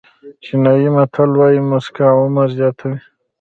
چینایي 0.43 0.89
متل 0.95 1.29
وایي 1.39 1.61
موسکا 1.69 2.05
عمر 2.21 2.47
زیاتوي. 2.57 2.97